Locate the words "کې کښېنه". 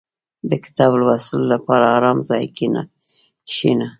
2.57-3.87